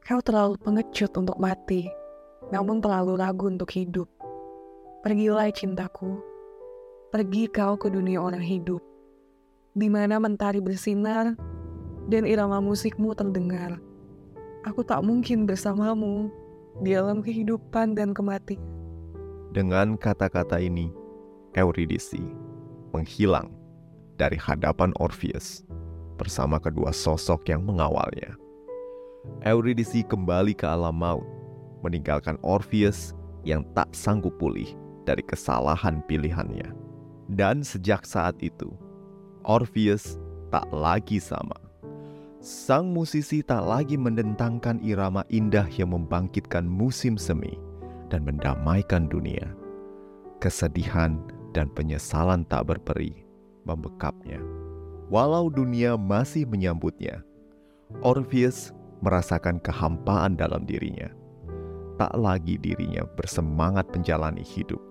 kau 0.09 0.25
terlalu 0.25 0.57
pengecut 0.57 1.13
untuk 1.13 1.37
mati, 1.37 1.85
namun 2.49 2.81
terlalu 2.81 3.13
ragu 3.21 3.45
untuk 3.45 3.69
hidup. 3.77 4.09
Pergilah 5.05 5.53
cintaku, 5.53 6.17
pergi 7.13 7.45
kau 7.45 7.77
ke 7.77 7.93
dunia 7.93 8.17
orang 8.17 8.41
hidup, 8.41 8.81
di 9.77 9.85
mana 9.85 10.17
mentari 10.17 10.57
bersinar 10.57 11.37
dan 12.11 12.27
irama 12.27 12.59
musikmu 12.59 13.15
terdengar. 13.15 13.79
Aku 14.67 14.83
tak 14.83 15.01
mungkin 15.01 15.47
bersamamu 15.47 16.27
di 16.83 16.93
alam 16.93 17.23
kehidupan 17.23 17.95
dan 17.95 18.11
kematian. 18.11 18.59
Dengan 19.55 19.95
kata-kata 19.95 20.59
ini, 20.59 20.91
Eurydice 21.55 22.19
menghilang 22.91 23.51
dari 24.19 24.35
hadapan 24.35 24.91
Orpheus 24.99 25.63
bersama 26.19 26.59
kedua 26.59 26.91
sosok 26.91 27.47
yang 27.47 27.63
mengawalnya. 27.63 28.35
Eurydice 29.47 30.03
kembali 30.05 30.53
ke 30.53 30.67
alam 30.67 30.99
maut, 30.99 31.25
meninggalkan 31.81 32.35
Orpheus 32.43 33.15
yang 33.47 33.65
tak 33.73 33.89
sanggup 33.95 34.35
pulih 34.37 34.69
dari 35.07 35.23
kesalahan 35.25 36.03
pilihannya. 36.05 36.71
Dan 37.31 37.63
sejak 37.63 38.03
saat 38.03 38.37
itu, 38.43 38.69
Orpheus 39.47 40.19
tak 40.53 40.67
lagi 40.69 41.17
sama. 41.17 41.70
Sang 42.41 42.89
musisi 42.89 43.45
tak 43.45 43.69
lagi 43.69 44.01
mendentangkan 44.01 44.81
irama 44.81 45.21
indah 45.29 45.69
yang 45.77 45.93
membangkitkan 45.93 46.65
musim 46.65 47.13
semi 47.13 47.53
dan 48.09 48.25
mendamaikan 48.25 49.05
dunia. 49.05 49.53
Kesedihan 50.41 51.21
dan 51.53 51.69
penyesalan 51.69 52.41
tak 52.49 52.65
berperi 52.65 53.13
membekapnya. 53.61 54.41
Walau 55.13 55.53
dunia 55.53 55.93
masih 55.93 56.49
menyambutnya, 56.49 57.21
Orpheus 58.01 58.73
merasakan 59.05 59.61
kehampaan 59.61 60.33
dalam 60.33 60.65
dirinya. 60.65 61.13
Tak 62.01 62.17
lagi 62.17 62.57
dirinya 62.57 63.05
bersemangat 63.21 63.85
menjalani 63.93 64.41
hidup. 64.41 64.81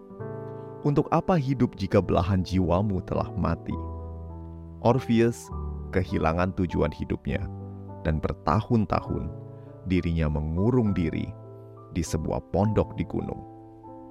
Untuk 0.86 1.10
apa 1.10 1.34
hidup 1.34 1.74
jika 1.74 1.98
belahan 1.98 2.46
jiwamu 2.46 3.02
telah 3.02 3.26
mati? 3.34 3.74
Orpheus 4.86 5.50
kehilangan 5.90 6.54
tujuan 6.56 6.94
hidupnya 6.94 7.42
dan 8.06 8.22
bertahun-tahun 8.22 9.28
dirinya 9.90 10.30
mengurung 10.30 10.96
diri 10.96 11.28
di 11.92 12.02
sebuah 12.02 12.40
pondok 12.54 12.94
di 12.96 13.04
gunung. 13.04 13.42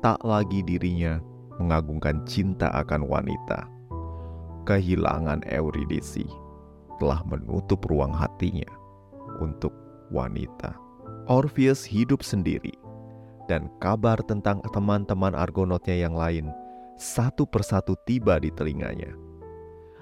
Tak 0.03 0.23
lagi 0.23 0.63
dirinya 0.63 1.19
mengagungkan 1.59 2.23
cinta 2.23 2.71
akan 2.71 3.07
wanita. 3.07 3.67
Kehilangan 4.63 5.43
Eurydice 5.49 6.27
telah 6.99 7.23
menutup 7.25 7.83
ruang 7.87 8.11
hatinya 8.11 8.67
untuk 9.39 9.71
wanita. 10.11 10.75
Orpheus 11.29 11.85
hidup 11.85 12.25
sendiri 12.25 12.73
dan 13.47 13.69
kabar 13.81 14.19
tentang 14.25 14.61
teman-teman 14.69 15.33
Argonotnya 15.33 15.97
yang 15.97 16.13
lain 16.13 16.49
satu 16.99 17.47
persatu 17.47 17.95
tiba 18.03 18.37
di 18.37 18.51
telinganya. 18.51 19.28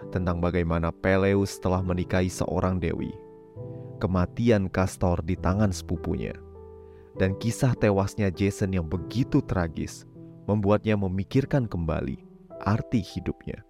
Tentang 0.08 0.39
bagaimana 0.39 0.94
Peleus 0.94 1.60
telah 1.60 1.84
menikahi 1.84 2.32
seorang 2.32 2.80
dewi, 2.80 3.12
kematian 4.00 4.72
Castor 4.72 5.20
di 5.25 5.36
tangan 5.36 5.74
sepupunya, 5.74 6.34
dan 7.20 7.36
kisah 7.38 7.75
tewasnya 7.75 8.32
Jason 8.32 8.72
yang 8.72 8.88
begitu 8.88 9.44
tragis 9.44 10.08
membuatnya 10.48 10.96
memikirkan 10.96 11.68
kembali 11.68 12.24
arti 12.63 13.04
hidupnya. 13.04 13.62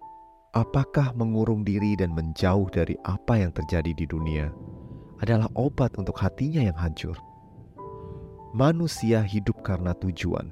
Apakah 0.56 1.12
mengurung 1.12 1.60
diri 1.60 1.92
dan 1.98 2.16
menjauh 2.16 2.72
dari 2.72 2.96
apa 3.04 3.36
yang 3.36 3.52
terjadi 3.52 3.92
di 3.92 4.06
dunia 4.08 4.48
adalah 5.20 5.50
obat 5.58 5.92
untuk 6.00 6.16
hatinya 6.16 6.64
yang 6.64 6.78
hancur? 6.78 7.18
Manusia 8.56 9.20
hidup 9.20 9.60
karena 9.60 9.92
tujuan, 10.00 10.48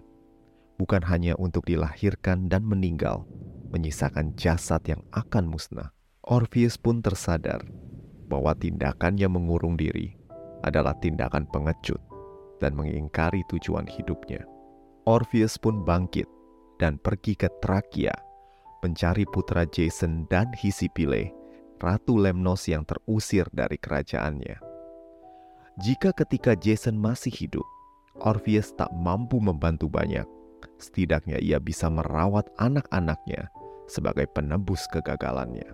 bukan 0.76 1.00
hanya 1.00 1.32
untuk 1.40 1.64
dilahirkan 1.64 2.52
dan 2.52 2.60
meninggal, 2.60 3.24
menyisakan 3.70 4.34
jasad 4.38 4.82
yang 4.86 5.02
akan 5.14 5.50
musnah. 5.50 5.90
Orpheus 6.26 6.74
pun 6.74 6.98
tersadar 7.02 7.62
bahwa 8.26 8.50
tindakannya 8.58 9.30
mengurung 9.30 9.78
diri 9.78 10.18
adalah 10.66 10.98
tindakan 10.98 11.46
pengecut 11.50 12.02
dan 12.58 12.74
mengingkari 12.74 13.46
tujuan 13.46 13.86
hidupnya. 13.86 14.42
Orpheus 15.06 15.54
pun 15.54 15.86
bangkit 15.86 16.26
dan 16.82 16.98
pergi 16.98 17.38
ke 17.38 17.46
Trakia 17.62 18.12
mencari 18.82 19.24
putra 19.26 19.64
Jason 19.66 20.26
dan 20.30 20.52
Hisipile, 20.54 21.32
Ratu 21.82 22.18
Lemnos 22.18 22.66
yang 22.70 22.86
terusir 22.86 23.46
dari 23.50 23.78
kerajaannya. 23.80 24.62
Jika 25.82 26.14
ketika 26.16 26.56
Jason 26.56 26.96
masih 26.96 27.32
hidup, 27.32 27.66
Orpheus 28.22 28.72
tak 28.78 28.88
mampu 28.96 29.42
membantu 29.42 29.92
banyak, 29.92 30.24
setidaknya 30.76 31.40
ia 31.40 31.60
bisa 31.60 31.88
merawat 31.88 32.48
anak-anaknya 32.60 33.48
sebagai 33.86 34.26
penebus 34.30 34.84
kegagalannya. 34.90 35.66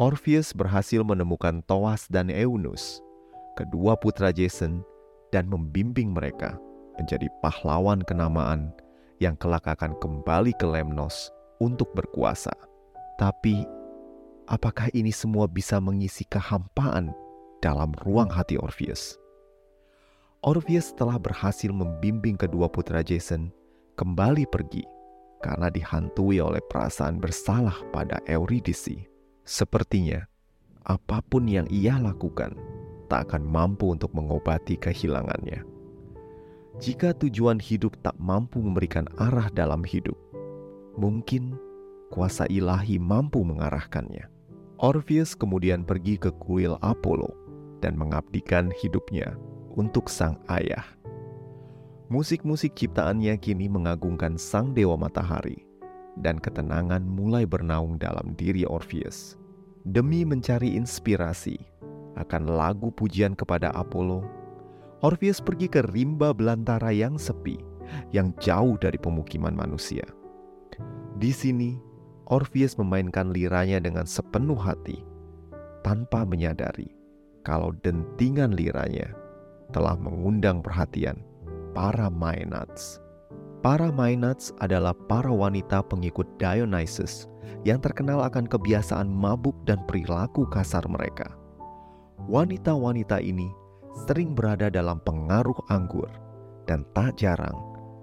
Orpheus 0.00 0.56
berhasil 0.56 1.04
menemukan 1.04 1.60
Toas 1.68 2.08
dan 2.08 2.32
Eunus, 2.32 3.04
kedua 3.58 3.98
putra 3.98 4.32
Jason, 4.32 4.80
dan 5.30 5.46
membimbing 5.46 6.16
mereka 6.16 6.56
menjadi 6.98 7.28
pahlawan 7.44 8.02
kenamaan 8.04 8.72
yang 9.20 9.36
kelak 9.36 9.68
akan 9.68 9.92
kembali 10.00 10.56
ke 10.56 10.64
Lemnos 10.64 11.28
untuk 11.60 11.92
berkuasa. 11.92 12.52
Tapi, 13.20 13.68
apakah 14.48 14.88
ini 14.96 15.12
semua 15.12 15.44
bisa 15.44 15.76
mengisi 15.78 16.24
kehampaan 16.26 17.12
dalam 17.60 17.92
ruang 18.00 18.32
hati 18.32 18.56
Orpheus? 18.56 19.20
Orpheus 20.40 20.96
telah 20.96 21.20
berhasil 21.20 21.68
membimbing 21.68 22.40
kedua 22.40 22.72
putra 22.72 23.04
Jason 23.04 23.52
kembali 24.00 24.48
pergi 24.48 24.80
karena 25.44 25.68
dihantui 25.68 26.40
oleh 26.40 26.64
perasaan 26.64 27.20
bersalah 27.20 27.76
pada 27.92 28.16
Eurydice. 28.24 29.04
Sepertinya, 29.44 30.24
apa 30.88 31.20
pun 31.20 31.44
yang 31.44 31.68
ia 31.68 32.00
lakukan 32.00 32.56
tak 33.12 33.28
akan 33.28 33.44
mampu 33.44 33.92
untuk 33.92 34.08
mengobati 34.16 34.80
kehilangannya. 34.80 35.68
Jika 36.80 37.12
tujuan 37.12 37.60
hidup 37.60 38.00
tak 38.00 38.16
mampu 38.16 38.64
memberikan 38.64 39.04
arah 39.20 39.52
dalam 39.52 39.84
hidup, 39.84 40.16
mungkin 40.96 41.60
kuasa 42.08 42.48
ilahi 42.48 42.96
mampu 42.96 43.44
mengarahkannya. 43.44 44.32
Orpheus 44.80 45.36
kemudian 45.36 45.84
pergi 45.84 46.16
ke 46.16 46.32
kuil 46.40 46.80
Apollo 46.80 47.36
dan 47.84 48.00
mengabdikan 48.00 48.72
hidupnya 48.80 49.36
untuk 49.76 50.08
sang 50.08 50.40
ayah. 50.48 50.88
Musik-musik 52.10 52.74
ciptaannya 52.74 53.38
kini 53.38 53.70
mengagungkan 53.70 54.34
sang 54.34 54.74
dewa 54.74 54.98
matahari, 54.98 55.62
dan 56.18 56.42
ketenangan 56.42 57.06
mulai 57.06 57.46
bernaung 57.46 58.02
dalam 58.02 58.34
diri 58.34 58.66
Orpheus. 58.66 59.38
Demi 59.86 60.26
mencari 60.26 60.74
inspirasi 60.74 61.54
akan 62.18 62.50
lagu 62.50 62.90
pujian 62.90 63.38
kepada 63.38 63.70
Apollo, 63.78 64.26
Orpheus 65.06 65.38
pergi 65.38 65.70
ke 65.70 65.86
rimba 65.86 66.34
belantara 66.34 66.90
yang 66.90 67.14
sepi, 67.14 67.62
yang 68.10 68.34
jauh 68.42 68.74
dari 68.74 68.98
pemukiman 68.98 69.54
manusia. 69.54 70.02
Di 71.14 71.30
sini, 71.30 71.78
Orpheus 72.26 72.74
memainkan 72.74 73.30
liranya 73.30 73.78
dengan 73.78 74.02
sepenuh 74.02 74.58
hati, 74.58 74.98
tanpa 75.86 76.26
menyadari 76.26 76.90
kalau 77.46 77.70
dentingan 77.86 78.58
liranya 78.58 79.14
telah 79.70 79.94
mengundang 79.94 80.58
perhatian 80.58 81.29
para 81.72 82.10
Maenads. 82.10 82.98
Para 83.60 83.92
Maenads 83.92 84.56
adalah 84.64 84.96
para 85.06 85.28
wanita 85.28 85.84
pengikut 85.84 86.24
Dionysus 86.40 87.28
yang 87.68 87.76
terkenal 87.76 88.24
akan 88.24 88.48
kebiasaan 88.48 89.04
mabuk 89.04 89.52
dan 89.68 89.84
perilaku 89.84 90.48
kasar 90.48 90.82
mereka. 90.88 91.28
Wanita-wanita 92.24 93.20
ini 93.20 93.52
sering 94.08 94.32
berada 94.32 94.72
dalam 94.72 94.96
pengaruh 95.04 95.56
anggur 95.68 96.08
dan 96.64 96.88
tak 96.96 97.20
jarang 97.20 97.56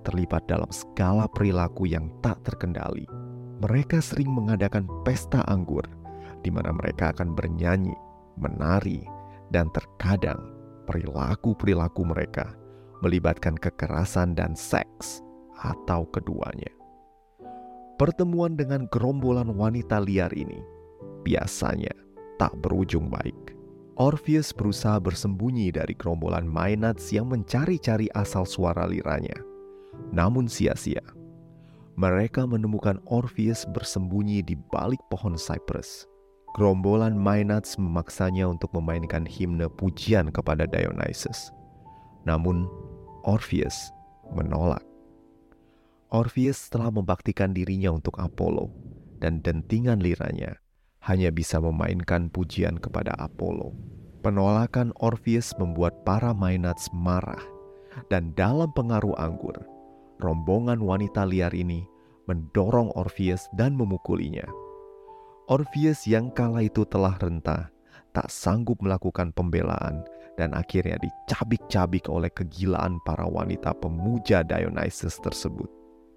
terlibat 0.05 0.45
dalam 0.45 0.69
segala 0.69 1.25
perilaku 1.27 1.89
yang 1.89 2.07
tak 2.21 2.37
terkendali. 2.45 3.09
Mereka 3.57 3.97
sering 3.97 4.29
mengadakan 4.29 4.85
pesta 5.01 5.41
anggur 5.49 5.83
di 6.45 6.53
mana 6.53 6.69
mereka 6.69 7.09
akan 7.17 7.33
bernyanyi, 7.33 7.97
menari, 8.37 9.01
dan 9.49 9.73
terkadang 9.73 10.53
perilaku-perilaku 10.85 12.05
mereka 12.05 12.53
melibatkan 13.01 13.57
kekerasan 13.57 14.33
dan 14.33 14.53
seks 14.53 15.21
atau 15.61 16.05
keduanya. 16.13 16.69
Pertemuan 17.97 18.53
dengan 18.53 18.85
gerombolan 18.93 19.49
wanita 19.57 19.97
liar 20.01 20.29
ini 20.37 20.61
biasanya 21.25 21.93
tak 22.37 22.53
berujung 22.61 23.09
baik. 23.09 23.57
Orpheus 23.97 24.53
berusaha 24.53 25.01
bersembunyi 25.01 25.73
dari 25.73 25.97
gerombolan 25.97 26.45
Maenads 26.45 27.09
yang 27.09 27.33
mencari-cari 27.33 28.05
asal 28.13 28.45
suara 28.45 28.85
liranya. 28.85 29.33
Namun 30.13 30.45
sia-sia. 30.45 31.01
Mereka 31.97 32.45
menemukan 32.45 33.01
Orpheus 33.09 33.65
bersembunyi 33.73 34.45
di 34.45 34.53
balik 34.69 35.01
pohon 35.09 35.33
cypress 35.33 36.05
gerombolan 36.57 37.13
Maenads 37.13 37.77
memaksanya 37.77 38.49
untuk 38.49 38.73
memainkan 38.73 39.29
himne 39.29 39.69
pujian 39.69 40.33
kepada 40.33 40.65
Dionysus. 40.65 41.53
Namun, 42.25 42.65
Orpheus 43.27 43.91
menolak. 44.31 44.87
Orpheus 46.15 46.71
telah 46.71 46.87
membaktikan 46.87 47.51
dirinya 47.51 47.91
untuk 47.91 48.15
Apollo, 48.23 48.71
dan 49.19 49.43
dentingan 49.43 49.99
liranya 49.99 50.55
hanya 51.03 51.27
bisa 51.27 51.59
memainkan 51.59 52.31
pujian 52.31 52.79
kepada 52.79 53.11
Apollo. 53.19 53.75
Penolakan 54.23 54.95
Orpheus 55.03 55.51
membuat 55.59 56.07
para 56.07 56.31
Maenads 56.31 56.87
marah, 56.95 57.43
dan 58.07 58.31
dalam 58.39 58.71
pengaruh 58.71 59.19
anggur, 59.19 59.59
rombongan 60.23 60.79
wanita 60.79 61.27
liar 61.27 61.51
ini 61.51 61.83
mendorong 62.31 62.95
Orpheus 62.95 63.51
dan 63.59 63.75
memukulinya. 63.75 64.47
Orpheus 65.51 66.07
yang 66.07 66.31
kala 66.31 66.63
itu 66.63 66.87
telah 66.87 67.19
rentah, 67.19 67.75
tak 68.15 68.31
sanggup 68.31 68.79
melakukan 68.79 69.35
pembelaan 69.35 70.07
dan 70.37 70.53
akhirnya 70.53 71.01
dicabik-cabik 71.01 72.05
oleh 72.07 72.29
kegilaan 72.29 73.01
para 73.03 73.25
wanita 73.25 73.73
pemuja 73.81 74.45
Dionysus 74.45 75.17
tersebut. 75.19 75.67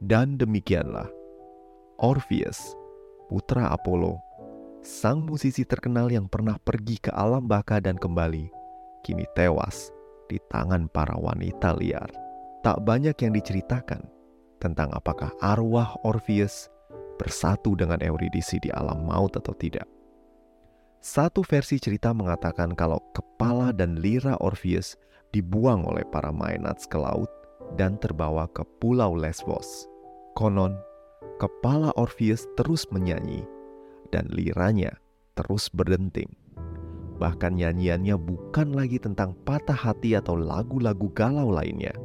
Dan 0.00 0.36
demikianlah, 0.36 1.08
Orpheus, 2.00 2.76
putra 3.32 3.72
Apollo, 3.72 4.20
sang 4.80 5.24
musisi 5.24 5.64
terkenal 5.64 6.12
yang 6.12 6.28
pernah 6.28 6.56
pergi 6.60 7.00
ke 7.00 7.12
alam 7.12 7.48
baka 7.48 7.80
dan 7.80 7.96
kembali, 7.96 8.48
kini 9.04 9.24
tewas 9.36 9.92
di 10.28 10.36
tangan 10.52 10.88
para 10.92 11.16
wanita 11.16 11.76
liar. 11.76 12.08
Tak 12.60 12.84
banyak 12.84 13.16
yang 13.24 13.32
diceritakan 13.32 14.04
tentang 14.60 14.92
apakah 14.92 15.32
arwah 15.40 15.96
Orpheus 16.04 16.68
bersatu 17.16 17.72
dengan 17.76 18.00
Eurydice 18.00 18.60
di 18.60 18.68
alam 18.72 19.04
maut 19.04 19.32
atau 19.36 19.52
tidak. 19.56 19.88
Satu 21.00 21.40
versi 21.40 21.80
cerita 21.80 22.12
mengatakan 22.12 22.76
kalau 22.76 23.00
kepala 23.16 23.72
dan 23.72 23.96
lira 24.04 24.36
Orpheus 24.36 25.00
dibuang 25.32 25.88
oleh 25.88 26.04
para 26.12 26.28
Maenads 26.28 26.84
ke 26.84 27.00
laut 27.00 27.32
dan 27.80 27.96
terbawa 27.96 28.44
ke 28.52 28.60
pulau 28.84 29.16
Lesbos. 29.16 29.88
Konon, 30.36 30.76
kepala 31.40 31.88
Orpheus 31.96 32.44
terus 32.60 32.84
menyanyi 32.92 33.48
dan 34.12 34.28
liranya 34.28 34.92
terus 35.40 35.72
berdenting. 35.72 36.28
Bahkan 37.16 37.56
nyanyiannya 37.56 38.20
bukan 38.20 38.76
lagi 38.76 39.00
tentang 39.00 39.32
patah 39.48 39.76
hati 39.76 40.20
atau 40.20 40.36
lagu-lagu 40.36 41.08
galau 41.16 41.48
lainnya, 41.48 41.96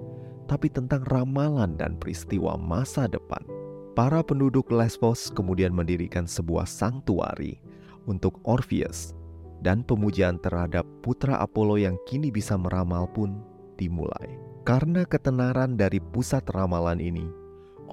tapi 0.47 0.71
tentang 0.71 1.03
ramalan 1.11 1.75
dan 1.75 1.99
peristiwa 1.99 2.55
masa 2.55 3.11
depan. 3.11 3.43
Para 3.91 4.23
penduduk 4.23 4.71
Lesbos 4.71 5.27
kemudian 5.35 5.75
mendirikan 5.75 6.23
sebuah 6.23 6.63
sanktuari 6.63 7.64
untuk 8.05 8.41
Orpheus 8.45 9.13
dan 9.61 9.81
pemujaan 9.81 10.37
terhadap 10.41 10.85
putra 11.01 11.41
Apollo 11.41 11.81
yang 11.81 11.97
kini 12.05 12.29
bisa 12.29 12.57
meramal 12.57 13.09
pun 13.09 13.41
dimulai. 13.77 14.37
Karena 14.65 15.05
ketenaran 15.05 15.77
dari 15.77 16.01
pusat 16.01 16.41
ramalan 16.49 16.97
ini, 16.97 17.25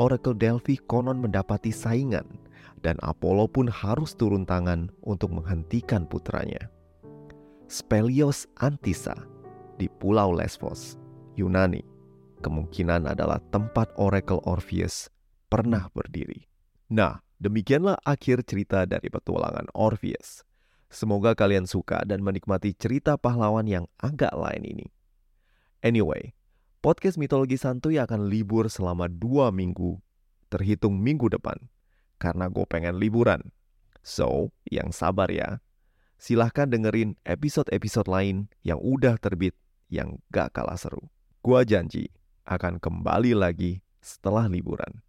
Oracle 0.01 0.33
Delphi 0.33 0.81
konon 0.89 1.21
mendapati 1.21 1.69
saingan 1.69 2.25
dan 2.81 2.97
Apollo 3.05 3.53
pun 3.53 3.69
harus 3.69 4.17
turun 4.17 4.49
tangan 4.49 4.89
untuk 5.05 5.37
menghentikan 5.37 6.09
putranya. 6.09 6.73
Spelios 7.69 8.49
Antissa 8.61 9.17
di 9.77 9.89
Pulau 9.89 10.33
Lesbos, 10.33 10.97
Yunani, 11.37 11.85
kemungkinan 12.41 13.09
adalah 13.09 13.41
tempat 13.53 13.93
Oracle 13.97 14.41
Orpheus 14.45 15.09
pernah 15.49 15.89
berdiri. 15.93 16.49
Nah, 16.93 17.21
demikianlah 17.43 17.99
akhir 18.07 18.47
cerita 18.47 18.87
dari 18.87 19.11
petualangan 19.11 19.67
Orpheus. 19.75 20.47
Semoga 20.87 21.35
kalian 21.35 21.67
suka 21.67 22.07
dan 22.07 22.23
menikmati 22.23 22.71
cerita 22.79 23.19
pahlawan 23.19 23.67
yang 23.67 23.91
agak 23.99 24.31
lain 24.31 24.63
ini. 24.63 24.87
Anyway, 25.83 26.39
podcast 26.79 27.19
mitologi 27.19 27.59
santuy 27.59 27.99
akan 27.99 28.31
libur 28.31 28.71
selama 28.71 29.11
dua 29.11 29.51
minggu, 29.51 29.99
terhitung 30.47 31.03
minggu 31.03 31.27
depan 31.27 31.59
karena 32.23 32.47
gue 32.47 32.63
pengen 32.71 33.03
liburan. 33.03 33.51
So, 34.07 34.55
yang 34.71 34.95
sabar 34.95 35.27
ya. 35.27 35.59
Silahkan 36.23 36.71
dengerin 36.71 37.19
episode-episode 37.27 38.07
lain 38.07 38.47
yang 38.63 38.79
udah 38.79 39.19
terbit 39.19 39.59
yang 39.91 40.23
gak 40.31 40.55
kalah 40.55 40.79
seru. 40.79 41.11
Gua 41.43 41.67
janji 41.67 42.15
akan 42.47 42.79
kembali 42.79 43.35
lagi 43.35 43.83
setelah 43.99 44.47
liburan. 44.47 45.03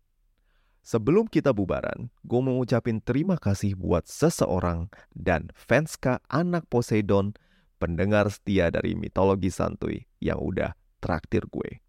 Sebelum 0.84 1.32
kita 1.32 1.56
bubaran, 1.56 2.12
gue 2.28 2.40
mau 2.44 2.60
ngucapin 2.60 3.00
terima 3.00 3.40
kasih 3.40 3.80
buat 3.80 4.04
seseorang 4.04 4.92
dan 5.16 5.48
fans 5.56 5.96
fanska 5.96 6.20
anak 6.28 6.68
Poseidon, 6.68 7.32
pendengar 7.80 8.28
setia 8.28 8.68
dari 8.68 8.92
mitologi 8.92 9.48
santuy 9.48 10.04
yang 10.20 10.44
udah 10.44 10.76
traktir 11.00 11.48
gue. 11.48 11.80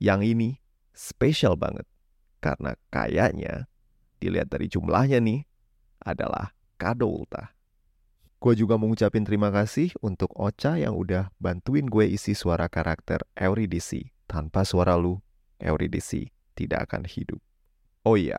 Yang 0.00 0.20
ini 0.24 0.50
spesial 0.96 1.60
banget, 1.60 1.84
karena 2.40 2.80
kayaknya 2.88 3.68
dilihat 4.24 4.48
dari 4.48 4.72
jumlahnya 4.72 5.20
nih, 5.20 5.44
adalah 6.00 6.56
kado 6.80 7.12
ultah. 7.12 7.52
Gue 8.40 8.56
juga 8.56 8.80
mau 8.80 8.88
ngucapin 8.88 9.28
terima 9.28 9.52
kasih 9.52 9.92
untuk 10.00 10.32
Ocha 10.40 10.80
yang 10.80 10.96
udah 10.96 11.28
bantuin 11.36 11.84
gue 11.84 12.08
isi 12.08 12.32
suara 12.32 12.72
karakter 12.72 13.20
Eurydice. 13.36 14.16
Tanpa 14.24 14.64
suara 14.64 14.96
lu, 14.96 15.20
Eurydice 15.60 16.32
tidak 16.56 16.88
akan 16.88 17.04
hidup. 17.04 17.51
Oh 18.02 18.18
iya, 18.18 18.34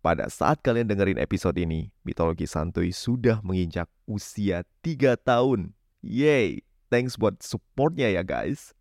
pada 0.00 0.24
saat 0.32 0.64
kalian 0.64 0.88
dengerin 0.88 1.20
episode 1.20 1.60
ini, 1.60 1.92
Mitologi 2.00 2.48
Santuy 2.48 2.96
sudah 2.96 3.44
menginjak 3.44 3.84
usia 4.08 4.64
3 4.80 5.20
tahun. 5.20 5.76
Yay! 6.00 6.64
Thanks 6.88 7.20
buat 7.20 7.44
supportnya 7.44 8.08
ya 8.08 8.24
guys. 8.24 8.72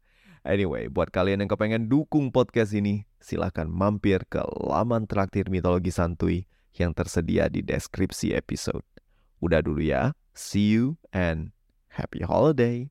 Anyway, 0.48 0.88
buat 0.88 1.12
kalian 1.12 1.44
yang 1.44 1.52
kepengen 1.52 1.92
dukung 1.92 2.32
podcast 2.32 2.72
ini, 2.72 3.04
silahkan 3.20 3.68
mampir 3.68 4.24
ke 4.32 4.40
laman 4.64 5.04
traktir 5.04 5.52
mitologi 5.52 5.92
santuy 5.92 6.48
yang 6.80 6.96
tersedia 6.96 7.52
di 7.52 7.60
deskripsi 7.60 8.32
episode. 8.32 8.88
Udah 9.44 9.60
dulu 9.60 9.84
ya, 9.84 10.16
see 10.32 10.72
you 10.72 10.96
and 11.12 11.52
happy 11.92 12.24
holiday! 12.24 12.88